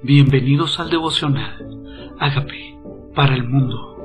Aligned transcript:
Bienvenidos 0.00 0.78
al 0.78 0.90
devocional. 0.90 2.14
Hágame 2.20 2.78
para 3.16 3.34
el 3.34 3.42
mundo. 3.42 3.96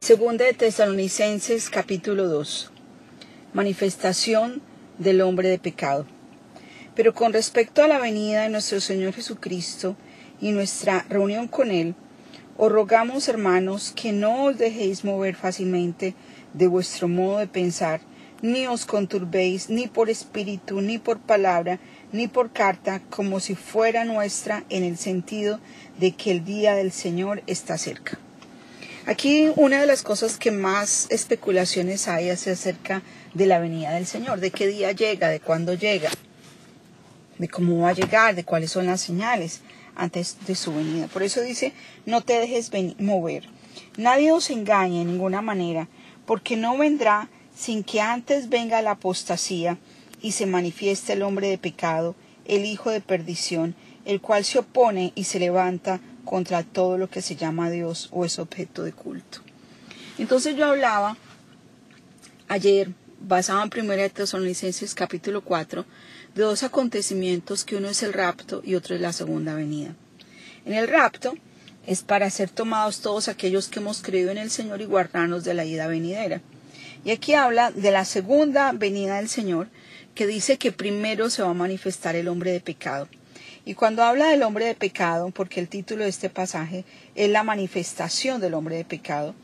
Segunda 0.00 0.44
de 0.44 0.54
Tesalonicenses 0.54 1.68
capítulo 1.68 2.28
2. 2.28 2.70
Manifestación 3.54 4.62
del 4.98 5.20
hombre 5.22 5.48
de 5.48 5.58
pecado. 5.58 6.06
Pero 6.94 7.12
con 7.12 7.32
respecto 7.32 7.82
a 7.82 7.88
la 7.88 7.98
venida 7.98 8.42
de 8.42 8.50
nuestro 8.50 8.78
Señor 8.78 9.14
Jesucristo 9.14 9.96
y 10.40 10.52
nuestra 10.52 11.04
reunión 11.08 11.48
con 11.48 11.72
Él, 11.72 11.96
os 12.56 12.70
rogamos, 12.70 13.28
hermanos, 13.28 13.92
que 13.96 14.12
no 14.12 14.44
os 14.44 14.58
dejéis 14.58 15.04
mover 15.04 15.34
fácilmente 15.34 16.14
de 16.52 16.68
vuestro 16.68 17.08
modo 17.08 17.38
de 17.38 17.48
pensar, 17.48 18.00
ni 18.42 18.66
os 18.66 18.84
conturbéis 18.84 19.70
ni 19.70 19.86
por 19.86 20.10
espíritu, 20.10 20.80
ni 20.80 20.98
por 20.98 21.18
palabra, 21.18 21.78
ni 22.12 22.28
por 22.28 22.52
carta, 22.52 23.00
como 23.10 23.40
si 23.40 23.54
fuera 23.54 24.04
nuestra, 24.04 24.64
en 24.68 24.84
el 24.84 24.96
sentido 24.98 25.60
de 25.98 26.12
que 26.12 26.30
el 26.30 26.44
día 26.44 26.74
del 26.74 26.92
Señor 26.92 27.42
está 27.46 27.78
cerca. 27.78 28.18
Aquí 29.06 29.50
una 29.56 29.80
de 29.80 29.86
las 29.86 30.02
cosas 30.02 30.38
que 30.38 30.50
más 30.50 31.06
especulaciones 31.10 32.08
hay 32.08 32.28
es 32.28 32.46
acerca 32.46 33.02
de 33.34 33.46
la 33.46 33.58
venida 33.58 33.92
del 33.92 34.06
Señor, 34.06 34.40
de 34.40 34.50
qué 34.50 34.66
día 34.66 34.92
llega, 34.92 35.28
de 35.28 35.40
cuándo 35.40 35.74
llega, 35.74 36.10
de 37.38 37.48
cómo 37.48 37.80
va 37.80 37.90
a 37.90 37.94
llegar, 37.94 38.34
de 38.34 38.44
cuáles 38.44 38.70
son 38.70 38.86
las 38.86 39.02
señales 39.02 39.60
antes 39.94 40.38
de 40.46 40.54
su 40.54 40.74
venida. 40.74 41.06
Por 41.08 41.22
eso 41.22 41.42
dice, 41.42 41.72
no 42.06 42.22
te 42.22 42.38
dejes 42.38 42.70
mover. 42.98 43.48
Nadie 43.96 44.32
os 44.32 44.50
engañe 44.50 45.02
en 45.02 45.08
ninguna 45.08 45.42
manera, 45.42 45.88
porque 46.26 46.56
no 46.56 46.78
vendrá 46.78 47.28
sin 47.56 47.84
que 47.84 48.00
antes 48.00 48.48
venga 48.48 48.82
la 48.82 48.92
apostasía 48.92 49.78
y 50.20 50.32
se 50.32 50.46
manifieste 50.46 51.12
el 51.12 51.22
hombre 51.22 51.48
de 51.48 51.58
pecado, 51.58 52.14
el 52.46 52.64
hijo 52.64 52.90
de 52.90 53.00
perdición, 53.00 53.74
el 54.04 54.20
cual 54.20 54.44
se 54.44 54.58
opone 54.58 55.12
y 55.14 55.24
se 55.24 55.38
levanta 55.38 56.00
contra 56.24 56.62
todo 56.62 56.98
lo 56.98 57.08
que 57.08 57.22
se 57.22 57.36
llama 57.36 57.70
Dios 57.70 58.08
o 58.10 58.24
es 58.24 58.38
objeto 58.38 58.82
de 58.82 58.92
culto. 58.92 59.40
Entonces 60.18 60.56
yo 60.56 60.66
hablaba 60.66 61.16
ayer, 62.48 62.90
basado 63.20 63.62
en 63.62 63.90
1 63.90 64.10
Tesalonicenses 64.10 64.94
capítulo 64.94 65.42
4, 65.42 65.84
de 66.34 66.42
dos 66.42 66.62
acontecimientos 66.62 67.64
que 67.64 67.76
uno 67.76 67.88
es 67.88 68.02
el 68.02 68.12
rapto 68.12 68.62
y 68.64 68.74
otro 68.74 68.94
es 68.94 69.00
la 69.00 69.12
segunda 69.12 69.54
venida. 69.54 69.94
En 70.64 70.72
el 70.72 70.88
rapto 70.88 71.34
es 71.86 72.02
para 72.02 72.30
ser 72.30 72.50
tomados 72.50 73.00
todos 73.00 73.28
aquellos 73.28 73.68
que 73.68 73.80
hemos 73.80 74.02
creído 74.02 74.30
en 74.30 74.38
el 74.38 74.50
Señor 74.50 74.80
y 74.80 74.86
guardarnos 74.86 75.44
de 75.44 75.54
la 75.54 75.64
ida 75.64 75.86
venidera. 75.86 76.40
Y 77.04 77.10
aquí 77.10 77.34
habla 77.34 77.70
de 77.70 77.90
la 77.90 78.04
segunda 78.04 78.72
venida 78.72 79.16
del 79.16 79.28
Señor, 79.28 79.68
que 80.14 80.26
dice 80.26 80.58
que 80.58 80.72
primero 80.72 81.30
se 81.30 81.42
va 81.42 81.50
a 81.50 81.54
manifestar 81.54 82.16
el 82.16 82.28
hombre 82.28 82.52
de 82.52 82.60
pecado. 82.60 83.08
Y 83.64 83.74
cuando 83.74 84.02
habla 84.02 84.28
del 84.28 84.42
hombre 84.42 84.66
de 84.66 84.74
pecado, 84.74 85.30
porque 85.30 85.60
el 85.60 85.68
título 85.68 86.04
de 86.04 86.10
este 86.10 86.28
pasaje 86.28 86.84
es 87.14 87.30
la 87.30 87.42
manifestación 87.42 88.40
del 88.40 88.54
hombre 88.54 88.76
de 88.76 88.84
pecado, 88.84 89.34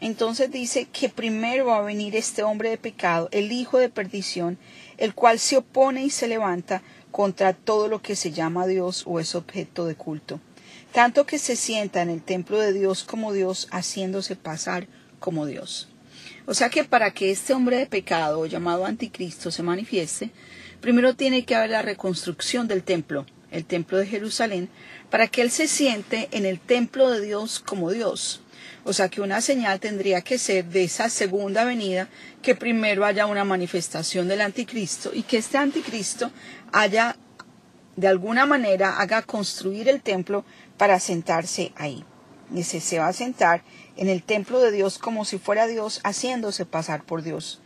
entonces 0.00 0.50
dice 0.50 0.88
que 0.92 1.08
primero 1.08 1.66
va 1.66 1.78
a 1.78 1.82
venir 1.82 2.16
este 2.16 2.42
hombre 2.42 2.70
de 2.70 2.76
pecado, 2.76 3.28
el 3.30 3.52
hijo 3.52 3.78
de 3.78 3.88
perdición, 3.88 4.58
el 4.98 5.14
cual 5.14 5.38
se 5.38 5.58
opone 5.58 6.04
y 6.04 6.10
se 6.10 6.26
levanta 6.26 6.82
contra 7.12 7.52
todo 7.52 7.86
lo 7.86 8.02
que 8.02 8.16
se 8.16 8.32
llama 8.32 8.66
Dios 8.66 9.04
o 9.06 9.20
es 9.20 9.36
objeto 9.36 9.86
de 9.86 9.94
culto, 9.94 10.40
tanto 10.90 11.24
que 11.24 11.38
se 11.38 11.54
sienta 11.54 12.02
en 12.02 12.10
el 12.10 12.20
templo 12.20 12.58
de 12.58 12.72
Dios 12.72 13.04
como 13.04 13.32
Dios, 13.32 13.68
haciéndose 13.70 14.34
pasar 14.34 14.88
como 15.20 15.46
Dios. 15.46 15.91
O 16.46 16.54
sea 16.54 16.70
que 16.70 16.84
para 16.84 17.12
que 17.12 17.30
este 17.30 17.52
hombre 17.52 17.76
de 17.76 17.86
pecado 17.86 18.46
llamado 18.46 18.84
anticristo 18.84 19.50
se 19.50 19.62
manifieste, 19.62 20.30
primero 20.80 21.14
tiene 21.14 21.44
que 21.44 21.54
haber 21.54 21.70
la 21.70 21.82
reconstrucción 21.82 22.68
del 22.68 22.82
templo, 22.82 23.26
el 23.50 23.64
templo 23.64 23.98
de 23.98 24.06
Jerusalén, 24.06 24.68
para 25.10 25.28
que 25.28 25.42
él 25.42 25.50
se 25.50 25.68
siente 25.68 26.28
en 26.32 26.46
el 26.46 26.58
templo 26.58 27.10
de 27.10 27.20
Dios 27.20 27.60
como 27.60 27.90
Dios. 27.90 28.42
O 28.84 28.92
sea 28.92 29.08
que 29.08 29.20
una 29.20 29.40
señal 29.40 29.78
tendría 29.78 30.22
que 30.22 30.38
ser 30.38 30.64
de 30.64 30.84
esa 30.84 31.08
segunda 31.08 31.64
venida 31.64 32.08
que 32.42 32.56
primero 32.56 33.04
haya 33.04 33.26
una 33.26 33.44
manifestación 33.44 34.26
del 34.26 34.40
anticristo 34.40 35.12
y 35.14 35.22
que 35.22 35.38
este 35.38 35.58
anticristo 35.58 36.32
haya 36.72 37.16
de 37.94 38.08
alguna 38.08 38.46
manera 38.46 38.98
haga 38.98 39.22
construir 39.22 39.88
el 39.88 40.02
templo 40.02 40.44
para 40.78 40.98
sentarse 40.98 41.72
ahí. 41.76 42.04
Y 42.52 42.64
se, 42.64 42.80
se 42.80 42.98
va 42.98 43.08
a 43.08 43.12
sentar 43.12 43.62
en 43.96 44.08
el 44.08 44.22
templo 44.22 44.60
de 44.60 44.70
Dios 44.70 44.98
como 44.98 45.24
si 45.24 45.38
fuera 45.38 45.66
Dios 45.66 46.00
haciéndose 46.04 46.66
pasar 46.66 47.04
por 47.04 47.22
Dios. 47.22 47.60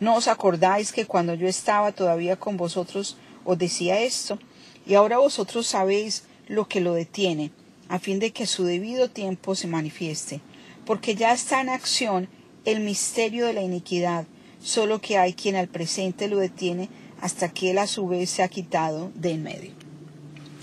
¿No 0.00 0.16
os 0.16 0.28
acordáis 0.28 0.92
que 0.92 1.06
cuando 1.06 1.34
yo 1.34 1.46
estaba 1.46 1.92
todavía 1.92 2.36
con 2.36 2.56
vosotros 2.56 3.16
os 3.44 3.58
decía 3.58 4.00
esto? 4.00 4.38
Y 4.86 4.94
ahora 4.94 5.18
vosotros 5.18 5.66
sabéis 5.66 6.24
lo 6.48 6.66
que 6.66 6.80
lo 6.80 6.94
detiene, 6.94 7.52
a 7.88 7.98
fin 7.98 8.18
de 8.18 8.32
que 8.32 8.46
su 8.46 8.64
debido 8.64 9.10
tiempo 9.10 9.54
se 9.54 9.68
manifieste, 9.68 10.40
porque 10.84 11.14
ya 11.14 11.32
está 11.32 11.60
en 11.60 11.68
acción 11.68 12.28
el 12.64 12.80
misterio 12.80 13.46
de 13.46 13.52
la 13.52 13.62
iniquidad, 13.62 14.26
solo 14.60 15.00
que 15.00 15.18
hay 15.18 15.34
quien 15.34 15.56
al 15.56 15.68
presente 15.68 16.28
lo 16.28 16.38
detiene 16.38 16.88
hasta 17.20 17.48
que 17.48 17.70
él 17.70 17.78
a 17.78 17.86
su 17.86 18.08
vez 18.08 18.30
se 18.30 18.42
ha 18.42 18.48
quitado 18.48 19.12
de 19.14 19.30
en 19.30 19.42
medio. 19.42 19.70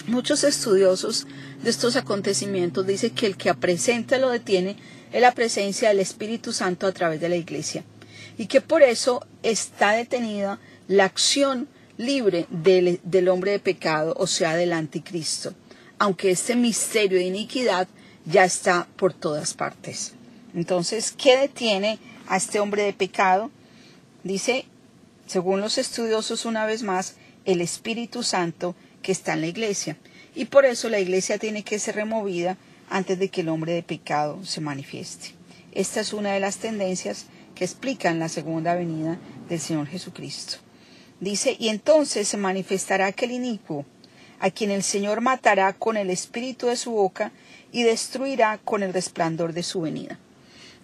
Muchos 0.08 0.44
estudiosos 0.44 1.28
de 1.64 1.70
estos 1.70 1.96
acontecimientos 1.96 2.86
dicen 2.86 3.12
que 3.12 3.28
el 3.28 3.38
que 3.38 3.50
a 3.50 3.54
presente 3.54 4.18
lo 4.18 4.30
detiene 4.30 4.76
es 5.12 5.22
la 5.22 5.34
presencia 5.34 5.90
del 5.90 6.00
Espíritu 6.00 6.54
Santo 6.54 6.88
a 6.88 6.92
través 6.92 7.20
de 7.20 7.30
la 7.30 7.36
Iglesia 7.36 7.84
y 8.38 8.48
que 8.48 8.62
por 8.62 8.84
eso 8.84 9.26
está 9.44 9.92
detenida 9.92 10.60
la 10.88 11.06
acción 11.06 11.68
libre 11.98 12.46
del, 12.50 13.00
del, 13.04 13.28
hombre 13.28 13.52
de 13.52 13.60
pecado, 13.60 14.14
o 14.18 14.28
sea, 14.28 14.56
del 14.56 14.72
anticristo, 14.74 15.54
aunque 15.98 16.32
este 16.32 16.56
misterio 16.56 17.18
de 17.18 17.26
iniquidad 17.26 17.88
ya 18.26 18.46
está 18.46 18.88
por 18.96 19.14
todas 19.14 19.54
partes. 19.54 20.14
Entonces, 20.56 21.12
¿qué 21.12 21.38
detiene 21.38 22.00
a 22.28 22.38
este 22.38 22.60
hombre 22.60 22.84
de 22.84 22.94
pecado? 22.94 23.52
Dice, 24.24 24.66
según 25.28 25.62
los 25.62 25.78
estudiosos 25.78 26.46
una 26.46 26.66
vez 26.66 26.84
más, 26.84 27.16
el 27.46 27.62
Espíritu 27.62 28.24
Santo 28.24 28.76
que 29.02 29.12
está 29.12 29.34
en 29.34 29.42
la 29.42 29.48
iglesia. 29.48 29.98
Y 30.36 30.46
por 30.46 30.66
eso 30.66 30.90
la 30.90 31.00
iglesia 31.00 31.38
tiene 31.38 31.64
que 31.64 31.80
ser 31.80 31.96
removida 31.96 32.58
antes 32.90 33.20
de 33.20 33.30
que 33.30 33.42
el 33.42 33.50
hombre 33.50 33.74
de 33.74 33.84
pecado 33.84 34.44
se 34.44 34.62
manifieste. 34.62 35.34
Esta 35.72 36.02
es 36.02 36.14
una 36.14 36.34
de 36.34 36.40
las 36.40 36.58
tendencias 36.58 37.26
que 37.56 37.64
explican 37.64 38.20
la 38.20 38.30
segunda 38.30 38.76
venida 38.76 39.20
del 39.48 39.60
Señor 39.60 39.88
Jesucristo. 39.88 40.58
Dice, 41.20 41.56
y 41.60 41.70
entonces 41.70 42.28
se 42.28 42.38
manifestará 42.38 43.08
aquel 43.08 43.32
inicuo, 43.32 43.86
a 44.40 44.50
quien 44.50 44.72
el 44.72 44.84
Señor 44.84 45.22
matará 45.22 45.74
con 45.74 45.98
el 45.98 46.10
espíritu 46.10 46.68
de 46.68 46.78
su 46.78 46.92
boca 46.92 47.32
y 47.72 47.84
destruirá 47.84 48.58
con 48.64 48.84
el 48.84 48.94
resplandor 48.94 49.54
de 49.54 49.64
su 49.64 49.82
venida. 49.82 50.18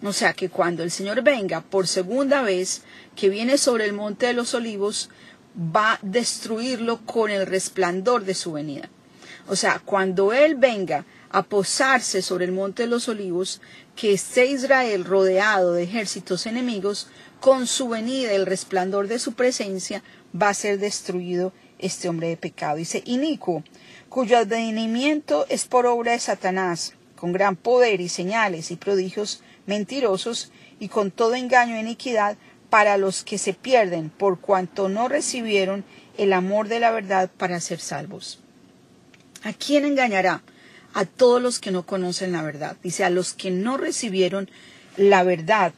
O 0.02 0.12
sea 0.12 0.34
que 0.34 0.50
cuando 0.50 0.82
el 0.82 0.90
Señor 0.90 1.22
venga 1.22 1.62
por 1.62 1.88
segunda 1.88 2.42
vez, 2.42 2.82
que 3.14 3.30
viene 3.30 3.56
sobre 3.56 3.86
el 3.86 3.94
monte 3.94 4.26
de 4.26 4.34
los 4.34 4.52
olivos, 4.52 5.08
va 5.56 5.94
a 5.94 5.98
destruirlo 6.02 7.00
con 7.06 7.30
el 7.30 7.46
resplandor 7.46 8.24
de 8.24 8.34
su 8.34 8.52
venida. 8.52 8.90
O 9.48 9.56
sea, 9.56 9.80
cuando 9.84 10.34
Él 10.34 10.56
venga 10.56 11.06
a 11.30 11.42
posarse 11.42 12.22
sobre 12.22 12.44
el 12.44 12.52
monte 12.52 12.84
de 12.84 12.88
los 12.88 13.08
olivos, 13.08 13.60
que 13.94 14.12
esté 14.12 14.46
Israel 14.46 15.04
rodeado 15.04 15.72
de 15.72 15.84
ejércitos 15.84 16.46
enemigos, 16.46 17.08
con 17.40 17.66
su 17.66 17.88
venida, 17.88 18.32
el 18.32 18.46
resplandor 18.46 19.08
de 19.08 19.18
su 19.18 19.34
presencia, 19.34 20.02
va 20.40 20.50
a 20.50 20.54
ser 20.54 20.78
destruido 20.78 21.52
este 21.78 22.08
hombre 22.08 22.28
de 22.28 22.36
pecado. 22.36 22.76
Dice, 22.76 23.02
inicuo, 23.04 23.62
cuyo 24.08 24.38
advenimiento 24.38 25.46
es 25.48 25.66
por 25.66 25.86
obra 25.86 26.12
de 26.12 26.18
Satanás, 26.18 26.94
con 27.16 27.32
gran 27.32 27.56
poder 27.56 28.00
y 28.00 28.08
señales 28.08 28.70
y 28.70 28.76
prodigios 28.76 29.42
mentirosos, 29.66 30.52
y 30.78 30.88
con 30.88 31.10
todo 31.10 31.34
engaño 31.34 31.76
e 31.76 31.80
iniquidad 31.80 32.36
para 32.70 32.98
los 32.98 33.24
que 33.24 33.38
se 33.38 33.54
pierden, 33.54 34.10
por 34.10 34.40
cuanto 34.40 34.88
no 34.88 35.08
recibieron 35.08 35.84
el 36.18 36.32
amor 36.32 36.68
de 36.68 36.80
la 36.80 36.90
verdad 36.90 37.30
para 37.36 37.60
ser 37.60 37.80
salvos. 37.80 38.40
¿A 39.42 39.52
quién 39.52 39.84
engañará? 39.84 40.42
A 40.96 41.04
todos 41.04 41.42
los 41.42 41.58
que 41.58 41.72
no 41.72 41.84
conocen 41.84 42.32
la 42.32 42.42
verdad. 42.42 42.78
Dice, 42.82 43.04
a 43.04 43.10
los 43.10 43.34
que 43.34 43.50
no 43.50 43.76
recibieron 43.76 44.48
la 44.96 45.24
verdad 45.24 45.74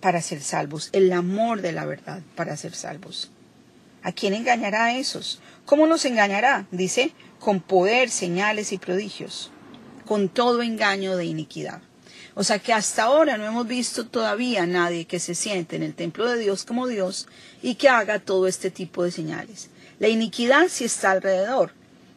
para 0.00 0.22
ser 0.22 0.40
salvos, 0.40 0.88
el 0.92 1.12
amor 1.12 1.62
de 1.62 1.72
la 1.72 1.84
verdad 1.84 2.22
para 2.36 2.56
ser 2.56 2.72
salvos. 2.72 3.32
¿A 4.04 4.12
quién 4.12 4.34
engañará 4.34 4.84
a 4.84 4.96
esos? 4.96 5.40
¿Cómo 5.66 5.88
los 5.88 6.04
engañará? 6.04 6.68
Dice, 6.70 7.12
con 7.40 7.60
poder, 7.60 8.08
señales 8.08 8.70
y 8.70 8.78
prodigios, 8.78 9.50
con 10.06 10.28
todo 10.28 10.62
engaño 10.62 11.16
de 11.16 11.24
iniquidad. 11.24 11.82
O 12.36 12.44
sea 12.44 12.60
que 12.60 12.72
hasta 12.72 13.02
ahora 13.02 13.38
no 13.38 13.46
hemos 13.46 13.66
visto 13.66 14.06
todavía 14.06 14.64
nadie 14.64 15.06
que 15.06 15.18
se 15.18 15.34
siente 15.34 15.74
en 15.74 15.82
el 15.82 15.94
templo 15.94 16.30
de 16.30 16.38
Dios 16.38 16.64
como 16.64 16.86
Dios 16.86 17.26
y 17.62 17.74
que 17.74 17.88
haga 17.88 18.20
todo 18.20 18.46
este 18.46 18.70
tipo 18.70 19.02
de 19.02 19.10
señales. 19.10 19.70
La 19.98 20.06
iniquidad 20.06 20.68
sí 20.68 20.84
está 20.84 21.10
alrededor, 21.10 21.72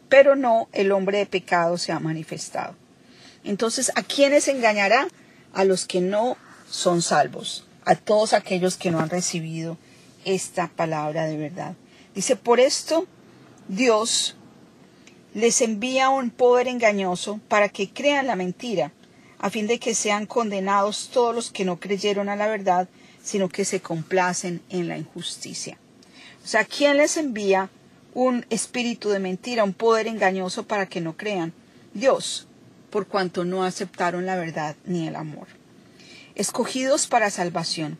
pero 0.09 0.35
no 0.35 0.69
el 0.71 0.91
hombre 0.91 1.19
de 1.19 1.25
pecado 1.25 1.77
se 1.77 1.91
ha 1.91 1.99
manifestado. 1.99 2.75
Entonces, 3.43 3.91
¿a 3.95 4.03
quiénes 4.03 4.47
engañará? 4.47 5.07
A 5.53 5.63
los 5.63 5.85
que 5.85 6.01
no 6.01 6.37
son 6.69 7.01
salvos, 7.01 7.65
a 7.85 7.95
todos 7.95 8.33
aquellos 8.33 8.77
que 8.77 8.91
no 8.91 8.99
han 8.99 9.09
recibido 9.09 9.77
esta 10.25 10.67
palabra 10.67 11.25
de 11.25 11.37
verdad. 11.37 11.75
Dice, 12.13 12.35
por 12.35 12.59
esto 12.59 13.07
Dios 13.67 14.35
les 15.33 15.61
envía 15.61 16.09
un 16.09 16.29
poder 16.29 16.67
engañoso 16.67 17.39
para 17.47 17.69
que 17.69 17.89
crean 17.89 18.27
la 18.27 18.35
mentira, 18.35 18.93
a 19.37 19.49
fin 19.49 19.67
de 19.67 19.79
que 19.79 19.93
sean 19.93 20.25
condenados 20.25 21.09
todos 21.11 21.35
los 21.35 21.51
que 21.51 21.65
no 21.65 21.79
creyeron 21.79 22.29
a 22.29 22.35
la 22.35 22.47
verdad, 22.47 22.87
sino 23.21 23.49
que 23.49 23.65
se 23.65 23.81
complacen 23.81 24.61
en 24.69 24.87
la 24.87 24.97
injusticia. 24.97 25.77
O 26.43 26.47
sea, 26.47 26.63
¿quién 26.63 26.97
les 26.97 27.17
envía 27.17 27.69
un 28.15 28.45
espíritu 28.49 29.09
de 29.09 29.19
mentira, 29.19 29.63
un 29.63 29.73
poder 29.73 30.07
engañoso 30.07 30.65
para 30.65 30.87
que 30.87 31.01
no 31.01 31.15
crean? 31.15 31.53
Dios, 31.93 32.47
por 32.89 33.07
cuanto 33.07 33.43
no 33.43 33.63
aceptaron 33.63 34.25
la 34.25 34.37
verdad 34.37 34.75
ni 34.85 35.07
el 35.07 35.17
amor. 35.17 35.47
Escogidos 36.33 37.07
para 37.07 37.29
salvación. 37.29 37.99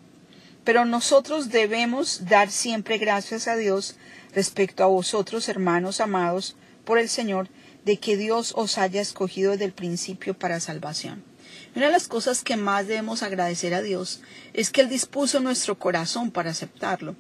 Pero 0.64 0.86
nosotros 0.86 1.50
debemos 1.50 2.26
dar 2.26 2.50
siempre 2.50 2.98
gracias 2.98 3.48
a 3.48 3.56
Dios 3.56 3.98
respecto 4.34 4.84
a 4.84 4.88
vosotros, 4.88 5.48
hermanos 5.50 6.00
amados, 6.00 6.56
por 6.86 6.98
el 6.98 7.10
Señor 7.10 7.50
de 7.84 7.98
que 7.98 8.18
Dios 8.18 8.54
os 8.56 8.78
haya 8.78 9.02
escogido 9.02 9.52
desde 9.52 9.66
el 9.66 9.74
principio 9.74 10.34
para 10.34 10.60
salvación. 10.60 11.24
Una 11.76 11.88
de 11.88 11.92
las 11.92 12.08
cosas 12.08 12.42
que 12.42 12.56
más 12.56 12.88
debemos 12.88 13.22
agradecer 13.22 13.74
a 13.74 13.82
Dios 13.82 14.22
es 14.54 14.72
que 14.72 14.80
Él 14.80 14.90
dispuso 14.90 15.42
nuestro 15.42 15.78
corazón 15.78 16.32
para 16.32 16.52
aceptarlo, 16.52 17.16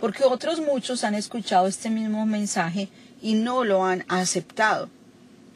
porque 0.00 0.24
otros 0.24 0.60
muchos 0.60 1.04
han 1.04 1.14
escuchado 1.14 1.66
este 1.66 1.90
mismo 1.90 2.24
mensaje 2.24 2.88
y 3.20 3.34
no 3.34 3.64
lo 3.64 3.84
han 3.84 4.06
aceptado. 4.08 4.88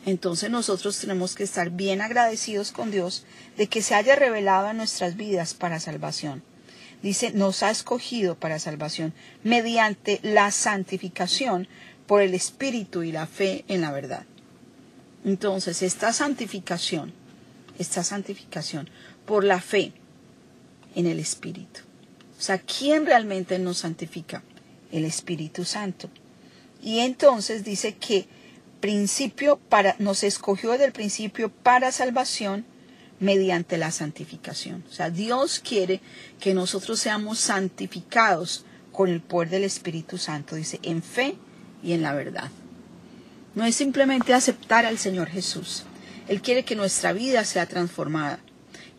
Entonces 0.04 0.50
nosotros 0.50 0.98
tenemos 1.00 1.34
que 1.34 1.44
estar 1.44 1.70
bien 1.70 2.02
agradecidos 2.02 2.70
con 2.70 2.90
Dios 2.90 3.24
de 3.56 3.68
que 3.68 3.80
se 3.80 3.94
haya 3.94 4.16
revelado 4.16 4.68
en 4.68 4.76
nuestras 4.76 5.16
vidas 5.16 5.54
para 5.54 5.80
salvación. 5.80 6.42
Dice, 7.02 7.32
nos 7.32 7.62
ha 7.62 7.70
escogido 7.70 8.34
para 8.34 8.58
salvación 8.58 9.14
mediante 9.42 10.20
la 10.22 10.50
santificación 10.50 11.66
por 12.06 12.20
el 12.20 12.34
Espíritu 12.34 13.02
y 13.02 13.12
la 13.12 13.26
fe 13.26 13.64
en 13.68 13.80
la 13.80 13.92
verdad. 13.92 14.26
Entonces, 15.24 15.80
esta 15.80 16.12
santificación, 16.12 17.14
esta 17.78 18.04
santificación 18.04 18.90
por 19.24 19.42
la 19.42 19.60
fe 19.60 19.94
en 20.94 21.06
el 21.06 21.18
Espíritu. 21.18 21.80
O 22.38 22.42
sea, 22.42 22.58
¿quién 22.58 23.06
realmente 23.06 23.58
nos 23.58 23.78
santifica? 23.78 24.42
El 24.92 25.04
Espíritu 25.04 25.64
Santo. 25.64 26.10
Y 26.82 27.00
entonces 27.00 27.64
dice 27.64 27.94
que 27.96 28.26
principio 28.80 29.56
para, 29.56 29.96
nos 29.98 30.22
escogió 30.22 30.72
desde 30.72 30.84
el 30.84 30.92
principio 30.92 31.48
para 31.48 31.90
salvación 31.90 32.66
mediante 33.18 33.78
la 33.78 33.90
santificación. 33.90 34.84
O 34.90 34.92
sea, 34.92 35.08
Dios 35.08 35.60
quiere 35.60 36.00
que 36.38 36.52
nosotros 36.52 37.00
seamos 37.00 37.38
santificados 37.38 38.66
con 38.92 39.08
el 39.08 39.22
poder 39.22 39.48
del 39.48 39.64
Espíritu 39.64 40.18
Santo, 40.18 40.56
dice, 40.56 40.80
en 40.82 41.02
fe 41.02 41.36
y 41.82 41.92
en 41.92 42.02
la 42.02 42.12
verdad. 42.12 42.50
No 43.54 43.64
es 43.64 43.74
simplemente 43.74 44.34
aceptar 44.34 44.84
al 44.84 44.98
Señor 44.98 45.28
Jesús. 45.28 45.84
Él 46.28 46.42
quiere 46.42 46.64
que 46.64 46.76
nuestra 46.76 47.12
vida 47.12 47.44
sea 47.44 47.66
transformada. 47.66 48.38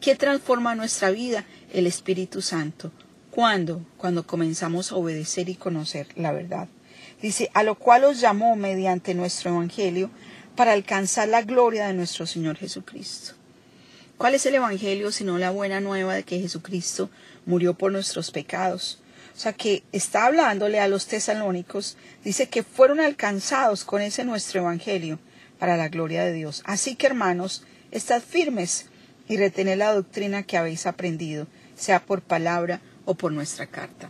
¿Qué 0.01 0.15
transforma 0.15 0.75
nuestra 0.75 1.11
vida? 1.11 1.45
El 1.73 1.87
Espíritu 1.87 2.41
Santo. 2.41 2.91
¿Cuándo? 3.35 3.85
Cuando 3.97 4.25
comenzamos 4.25 4.93
a 4.93 4.95
obedecer 4.95 5.49
y 5.49 5.55
conocer 5.55 6.07
la 6.15 6.31
verdad. 6.31 6.69
Dice, 7.21 7.51
a 7.53 7.63
lo 7.63 7.75
cual 7.75 8.05
os 8.05 8.21
llamó 8.21 8.55
mediante 8.55 9.13
nuestro 9.13 9.51
Evangelio 9.51 10.09
para 10.55 10.71
alcanzar 10.71 11.27
la 11.27 11.41
gloria 11.41 11.87
de 11.87 11.93
nuestro 11.93 12.27
Señor 12.27 12.55
Jesucristo. 12.55 13.33
¿Cuál 14.17 14.35
es 14.35 14.45
el 14.45 14.55
Evangelio 14.55 15.11
sino 15.11 15.37
la 15.37 15.51
buena 15.51 15.81
nueva 15.81 16.13
de 16.13 16.23
que 16.23 16.39
Jesucristo 16.39 17.09
murió 17.45 17.73
por 17.73 17.91
nuestros 17.91 18.31
pecados? 18.31 18.99
O 19.35 19.37
sea 19.37 19.51
que 19.51 19.83
está 19.91 20.27
hablándole 20.27 20.79
a 20.79 20.87
los 20.87 21.05
tesalónicos, 21.05 21.97
dice 22.23 22.47
que 22.47 22.63
fueron 22.63 23.01
alcanzados 23.01 23.83
con 23.83 24.01
ese 24.01 24.23
nuestro 24.23 24.61
Evangelio 24.61 25.19
para 25.59 25.75
la 25.75 25.89
gloria 25.89 26.23
de 26.23 26.31
Dios. 26.31 26.63
Así 26.63 26.95
que 26.95 27.07
hermanos, 27.07 27.65
estad 27.91 28.21
firmes 28.21 28.85
y 29.27 29.35
retened 29.35 29.77
la 29.77 29.93
doctrina 29.93 30.43
que 30.43 30.55
habéis 30.55 30.85
aprendido, 30.85 31.47
sea 31.75 31.99
por 31.99 32.21
palabra 32.21 32.79
o 33.05 33.15
por 33.15 33.31
nuestra 33.31 33.67
carta. 33.67 34.09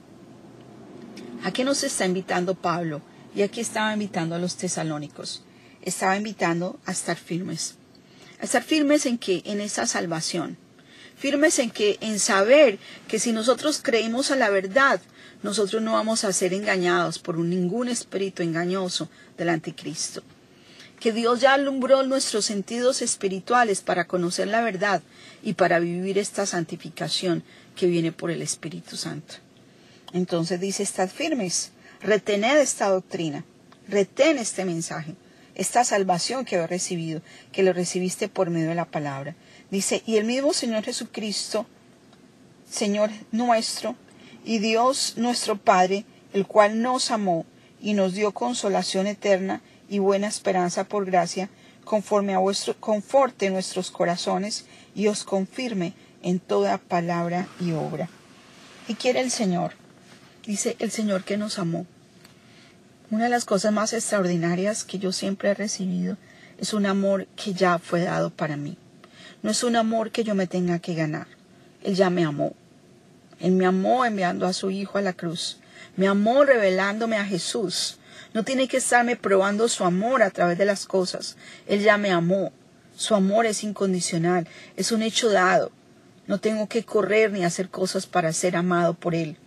¿A 1.43 1.51
qué 1.51 1.63
nos 1.63 1.83
está 1.83 2.05
invitando 2.05 2.55
Pablo? 2.55 3.01
Y 3.35 3.41
aquí 3.41 3.61
estaba 3.61 3.93
invitando 3.93 4.35
a 4.35 4.39
los 4.39 4.55
tesalónicos. 4.55 5.43
Estaba 5.81 6.17
invitando 6.17 6.79
a 6.85 6.91
estar 6.91 7.17
firmes. 7.17 7.75
A 8.41 8.45
estar 8.45 8.63
firmes 8.63 9.05
en 9.05 9.17
que 9.17 9.43
en 9.45 9.61
esa 9.61 9.85
salvación. 9.85 10.57
Firmes 11.17 11.59
en 11.59 11.69
que 11.69 11.97
en 12.01 12.19
saber 12.19 12.79
que 13.07 13.19
si 13.19 13.31
nosotros 13.31 13.79
creemos 13.83 14.31
a 14.31 14.35
la 14.35 14.49
verdad, 14.49 14.99
nosotros 15.43 15.81
no 15.81 15.93
vamos 15.93 16.23
a 16.23 16.33
ser 16.33 16.53
engañados 16.53 17.19
por 17.19 17.37
ningún 17.37 17.89
espíritu 17.89 18.41
engañoso 18.41 19.09
del 19.37 19.49
anticristo. 19.49 20.23
Que 20.99 21.11
Dios 21.11 21.41
ya 21.41 21.53
alumbró 21.53 22.03
nuestros 22.03 22.45
sentidos 22.45 23.01
espirituales 23.01 23.81
para 23.81 24.05
conocer 24.05 24.47
la 24.47 24.61
verdad 24.61 25.01
y 25.43 25.53
para 25.53 25.79
vivir 25.79 26.17
esta 26.17 26.45
santificación 26.45 27.43
que 27.75 27.87
viene 27.87 28.11
por 28.11 28.31
el 28.31 28.41
Espíritu 28.41 28.97
Santo. 28.97 29.35
Entonces 30.13 30.59
dice, 30.59 30.83
estad 30.83 31.09
firmes, 31.09 31.71
retened 32.01 32.57
esta 32.57 32.89
doctrina, 32.89 33.43
retén 33.87 34.37
este 34.37 34.65
mensaje, 34.65 35.15
esta 35.55 35.83
salvación 35.83 36.45
que 36.45 36.55
he 36.55 36.67
recibido, 36.67 37.21
que 37.51 37.63
lo 37.63 37.73
recibiste 37.73 38.27
por 38.27 38.49
medio 38.49 38.69
de 38.69 38.75
la 38.75 38.85
palabra. 38.85 39.35
Dice, 39.71 40.03
y 40.05 40.17
el 40.17 40.25
mismo 40.25 40.53
Señor 40.53 40.83
Jesucristo, 40.83 41.65
Señor 42.69 43.09
nuestro, 43.31 43.95
y 44.45 44.59
Dios 44.59 45.15
nuestro 45.17 45.57
Padre, 45.57 46.05
el 46.33 46.45
cual 46.45 46.81
nos 46.81 47.11
amó 47.11 47.45
y 47.81 47.93
nos 47.93 48.13
dio 48.13 48.31
consolación 48.31 49.07
eterna 49.07 49.61
y 49.89 49.99
buena 49.99 50.27
esperanza 50.27 50.83
por 50.85 51.05
gracia, 51.05 51.49
conforme 51.83 52.33
a 52.33 52.39
vuestro 52.39 52.75
conforte 52.79 53.49
nuestros 53.49 53.91
corazones 53.91 54.65
y 54.95 55.07
os 55.07 55.23
confirme 55.23 55.93
en 56.23 56.39
toda 56.39 56.77
palabra 56.77 57.47
y 57.59 57.73
obra. 57.73 58.09
¿Y 58.87 58.95
quiere 58.95 59.21
el 59.21 59.31
Señor? 59.31 59.73
Dice 60.45 60.75
el 60.79 60.91
Señor 60.91 61.23
que 61.23 61.37
nos 61.37 61.59
amó. 61.59 61.85
Una 63.11 63.25
de 63.25 63.29
las 63.29 63.45
cosas 63.45 63.71
más 63.71 63.93
extraordinarias 63.93 64.83
que 64.83 64.97
yo 64.97 65.11
siempre 65.11 65.49
he 65.49 65.53
recibido 65.53 66.17
es 66.57 66.73
un 66.73 66.85
amor 66.85 67.27
que 67.35 67.53
ya 67.53 67.77
fue 67.77 68.01
dado 68.01 68.31
para 68.31 68.57
mí. 68.57 68.77
No 69.43 69.51
es 69.51 69.63
un 69.63 69.75
amor 69.75 70.11
que 70.11 70.23
yo 70.23 70.33
me 70.33 70.47
tenga 70.47 70.79
que 70.79 70.95
ganar. 70.95 71.27
Él 71.83 71.95
ya 71.95 72.09
me 72.09 72.25
amó. 72.25 72.53
Él 73.39 73.51
me 73.51 73.65
amó 73.65 74.05
enviando 74.05 74.47
a 74.47 74.53
su 74.53 74.71
Hijo 74.71 74.97
a 74.97 75.01
la 75.01 75.13
cruz. 75.13 75.59
Me 75.97 76.07
amó 76.07 76.43
revelándome 76.43 77.17
a 77.17 77.25
Jesús. 77.25 77.99
No 78.33 78.43
tiene 78.43 78.67
que 78.67 78.77
estarme 78.77 79.15
probando 79.15 79.67
su 79.67 79.83
amor 79.83 80.23
a 80.23 80.29
través 80.29 80.57
de 80.57 80.65
las 80.65 80.85
cosas. 80.85 81.37
Él 81.67 81.81
ya 81.81 81.97
me 81.97 82.11
amó. 82.11 82.51
Su 82.95 83.15
amor 83.15 83.45
es 83.45 83.63
incondicional, 83.63 84.47
es 84.77 84.91
un 84.91 85.01
hecho 85.01 85.29
dado. 85.29 85.71
No 86.27 86.39
tengo 86.39 86.67
que 86.67 86.83
correr 86.83 87.31
ni 87.31 87.43
hacer 87.43 87.69
cosas 87.69 88.07
para 88.07 88.33
ser 88.33 88.55
amado 88.55 88.93
por 88.93 89.15
Él. 89.15 89.37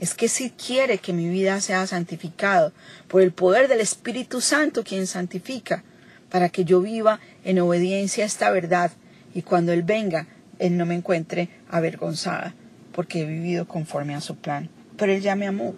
Es 0.00 0.14
que 0.14 0.28
si 0.28 0.50
quiere 0.50 0.98
que 0.98 1.12
mi 1.12 1.28
vida 1.28 1.60
sea 1.60 1.86
santificado 1.86 2.72
por 3.08 3.22
el 3.22 3.32
poder 3.32 3.68
del 3.68 3.80
Espíritu 3.80 4.40
Santo 4.40 4.84
quien 4.84 5.06
santifica, 5.06 5.84
para 6.30 6.48
que 6.48 6.64
yo 6.64 6.80
viva 6.80 7.20
en 7.44 7.60
obediencia 7.60 8.24
a 8.24 8.26
esta 8.26 8.50
verdad 8.50 8.90
y 9.34 9.42
cuando 9.42 9.72
Él 9.72 9.82
venga, 9.82 10.26
Él 10.58 10.76
no 10.76 10.86
me 10.86 10.94
encuentre 10.94 11.48
avergonzada 11.70 12.54
porque 12.92 13.20
he 13.20 13.26
vivido 13.26 13.68
conforme 13.68 14.14
a 14.14 14.20
su 14.20 14.36
plan. 14.36 14.70
Pero 14.96 15.12
Él 15.12 15.20
ya 15.20 15.36
me 15.36 15.46
amó, 15.46 15.74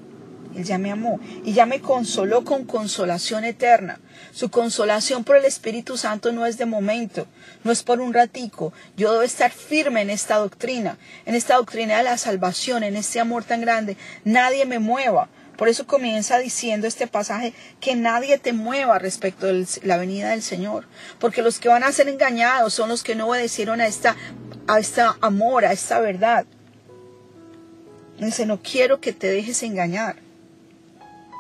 Él 0.54 0.64
ya 0.64 0.78
me 0.78 0.90
amó 0.90 1.20
y 1.44 1.52
ya 1.52 1.66
me 1.66 1.80
consoló 1.80 2.44
con 2.44 2.64
consolación 2.64 3.44
eterna. 3.44 4.00
Su 4.32 4.50
consolación 4.50 5.24
por 5.24 5.36
el 5.36 5.44
Espíritu 5.44 5.96
Santo 5.96 6.32
no 6.32 6.46
es 6.46 6.58
de 6.58 6.66
momento, 6.66 7.26
no 7.64 7.72
es 7.72 7.82
por 7.82 8.00
un 8.00 8.12
ratico. 8.12 8.72
Yo 8.96 9.12
debo 9.12 9.22
estar 9.22 9.50
firme 9.50 10.02
en 10.02 10.10
esta 10.10 10.36
doctrina, 10.36 10.98
en 11.26 11.34
esta 11.34 11.56
doctrina 11.56 11.98
de 11.98 12.04
la 12.04 12.18
salvación, 12.18 12.82
en 12.82 12.96
este 12.96 13.20
amor 13.20 13.44
tan 13.44 13.60
grande. 13.60 13.96
Nadie 14.24 14.66
me 14.66 14.78
mueva. 14.78 15.28
Por 15.56 15.68
eso 15.68 15.88
comienza 15.88 16.38
diciendo 16.38 16.86
este 16.86 17.08
pasaje 17.08 17.52
que 17.80 17.96
nadie 17.96 18.38
te 18.38 18.52
mueva 18.52 19.00
respecto 19.00 19.46
de 19.46 19.66
la 19.82 19.96
venida 19.96 20.30
del 20.30 20.42
Señor, 20.42 20.86
porque 21.18 21.42
los 21.42 21.58
que 21.58 21.68
van 21.68 21.82
a 21.82 21.90
ser 21.90 22.08
engañados 22.08 22.74
son 22.74 22.88
los 22.88 23.02
que 23.02 23.16
no 23.16 23.26
obedecieron 23.26 23.80
a 23.80 23.88
esta 23.88 24.14
a 24.68 24.78
este 24.78 25.00
amor, 25.20 25.64
a 25.64 25.72
esta 25.72 25.98
verdad. 25.98 26.46
Dice, 28.20 28.46
no 28.46 28.60
quiero 28.62 29.00
que 29.00 29.12
te 29.12 29.28
dejes 29.28 29.62
engañar. 29.62 30.27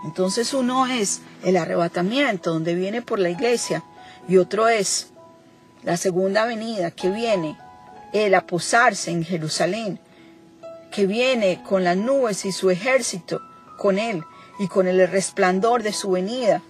Entonces 0.04 0.54
uno 0.54 0.86
es 0.86 1.20
el 1.44 1.56
arrebatamiento, 1.56 2.52
donde 2.52 2.74
viene 2.74 3.02
por 3.02 3.18
la 3.18 3.30
iglesia, 3.30 3.82
y 4.28 4.36
otro 4.36 4.68
es 4.68 5.08
la 5.82 5.96
segunda 5.96 6.44
venida, 6.44 6.90
que 6.90 7.10
viene 7.10 7.58
el 8.12 8.34
aposarse 8.34 9.10
en 9.10 9.24
Jerusalén, 9.24 9.98
que 10.92 11.06
viene 11.06 11.62
con 11.62 11.84
las 11.84 11.96
nubes 11.96 12.44
y 12.44 12.52
su 12.52 12.70
ejército 12.70 13.40
con 13.76 13.98
él, 13.98 14.24
y 14.58 14.68
con 14.68 14.88
el 14.88 15.06
resplandor 15.08 15.82
de 15.82 15.92
su 15.92 16.10
venida, 16.10 16.62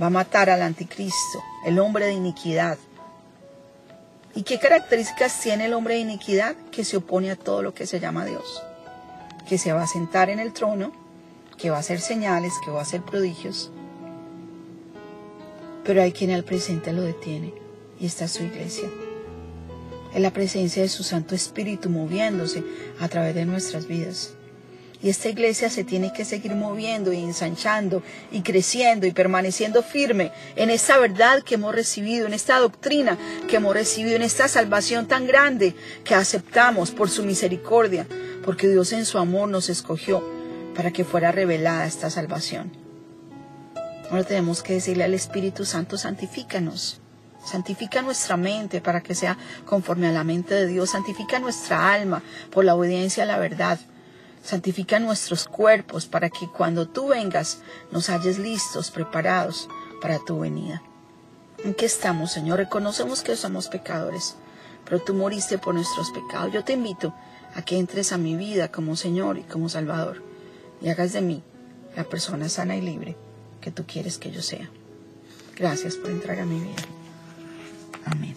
va 0.00 0.06
a 0.06 0.10
matar 0.10 0.50
al 0.50 0.62
anticristo, 0.62 1.42
el 1.64 1.78
hombre 1.78 2.06
de 2.06 2.12
iniquidad. 2.12 2.78
¿Y 4.34 4.42
qué 4.42 4.58
características 4.58 5.40
tiene 5.40 5.66
el 5.66 5.74
hombre 5.74 5.94
de 5.94 6.00
iniquidad? 6.00 6.54
Que 6.70 6.84
se 6.84 6.96
opone 6.96 7.30
a 7.30 7.36
todo 7.36 7.62
lo 7.62 7.74
que 7.74 7.86
se 7.86 8.00
llama 8.00 8.24
Dios 8.24 8.62
que 9.50 9.58
se 9.58 9.72
va 9.72 9.82
a 9.82 9.86
sentar 9.88 10.30
en 10.30 10.38
el 10.38 10.52
trono, 10.52 10.92
que 11.60 11.70
va 11.70 11.76
a 11.76 11.80
hacer 11.80 12.00
señales, 12.00 12.54
que 12.64 12.70
va 12.70 12.78
a 12.80 12.82
hacer 12.82 13.02
prodigios. 13.02 13.70
pero 15.84 16.02
hay 16.02 16.12
quien 16.12 16.30
al 16.30 16.44
presente 16.44 16.92
lo 16.92 17.02
detiene 17.02 17.52
y 17.98 18.06
está 18.06 18.28
su 18.28 18.44
iglesia. 18.44 18.88
Es 20.14 20.20
la 20.20 20.32
presencia 20.32 20.82
de 20.82 20.88
su 20.88 21.02
Santo 21.02 21.34
Espíritu 21.34 21.90
moviéndose 21.90 22.62
a 23.00 23.08
través 23.08 23.34
de 23.34 23.44
nuestras 23.44 23.86
vidas. 23.86 24.34
Y 25.02 25.08
esta 25.08 25.30
iglesia 25.30 25.70
se 25.70 25.82
tiene 25.82 26.12
que 26.12 26.24
seguir 26.26 26.54
moviendo 26.54 27.12
y 27.12 27.16
ensanchando 27.16 28.02
y 28.30 28.42
creciendo 28.42 29.06
y 29.06 29.12
permaneciendo 29.12 29.82
firme 29.82 30.30
en 30.56 30.70
esta 30.70 30.98
verdad 30.98 31.42
que 31.42 31.54
hemos 31.54 31.74
recibido, 31.74 32.26
en 32.26 32.34
esta 32.34 32.58
doctrina 32.58 33.18
que 33.48 33.56
hemos 33.56 33.74
recibido, 33.74 34.14
en 34.14 34.22
esta 34.22 34.46
salvación 34.46 35.08
tan 35.08 35.26
grande 35.26 35.74
que 36.04 36.14
aceptamos 36.14 36.90
por 36.90 37.08
su 37.08 37.24
misericordia, 37.24 38.06
porque 38.44 38.68
Dios 38.68 38.92
en 38.92 39.06
su 39.06 39.18
amor 39.18 39.48
nos 39.48 39.70
escogió 39.70 40.22
para 40.74 40.90
que 40.90 41.04
fuera 41.04 41.32
revelada 41.32 41.86
esta 41.86 42.10
salvación. 42.10 42.72
Ahora 44.10 44.24
tenemos 44.24 44.62
que 44.62 44.74
decirle 44.74 45.04
al 45.04 45.14
Espíritu 45.14 45.64
Santo, 45.64 45.96
santifícanos. 45.96 47.00
Santifica 47.44 48.02
nuestra 48.02 48.36
mente 48.36 48.80
para 48.80 49.02
que 49.02 49.14
sea 49.14 49.38
conforme 49.64 50.08
a 50.08 50.12
la 50.12 50.24
mente 50.24 50.54
de 50.54 50.66
Dios. 50.66 50.90
Santifica 50.90 51.38
nuestra 51.38 51.92
alma 51.92 52.22
por 52.50 52.64
la 52.64 52.74
obediencia 52.74 53.22
a 53.22 53.26
la 53.26 53.38
verdad. 53.38 53.78
Santifica 54.42 54.98
nuestros 54.98 55.46
cuerpos 55.46 56.06
para 56.06 56.28
que 56.28 56.48
cuando 56.48 56.88
tú 56.88 57.08
vengas 57.08 57.62
nos 57.92 58.10
halles 58.10 58.38
listos, 58.38 58.90
preparados 58.90 59.68
para 60.02 60.18
tu 60.18 60.40
venida. 60.40 60.82
¿En 61.64 61.74
qué 61.74 61.86
estamos, 61.86 62.32
Señor? 62.32 62.58
Reconocemos 62.58 63.22
que 63.22 63.36
somos 63.36 63.68
pecadores, 63.68 64.34
pero 64.84 64.98
tú 64.98 65.14
moriste 65.14 65.58
por 65.58 65.74
nuestros 65.74 66.10
pecados. 66.10 66.52
Yo 66.52 66.64
te 66.64 66.72
invito 66.72 67.14
a 67.54 67.62
que 67.62 67.78
entres 67.78 68.12
a 68.12 68.18
mi 68.18 68.34
vida 68.34 68.72
como 68.72 68.96
Señor 68.96 69.38
y 69.38 69.42
como 69.42 69.68
Salvador 69.68 70.30
y 70.80 70.88
hagas 70.88 71.12
de 71.12 71.20
mí 71.20 71.42
la 71.96 72.04
persona 72.04 72.48
sana 72.48 72.76
y 72.76 72.80
libre 72.80 73.16
que 73.60 73.70
tú 73.70 73.84
quieres 73.86 74.18
que 74.18 74.30
yo 74.30 74.42
sea. 74.42 74.70
Gracias 75.56 75.96
por 75.96 76.10
entrar 76.10 76.38
a 76.40 76.46
mi 76.46 76.60
vida. 76.60 76.82
Amén. 78.06 78.36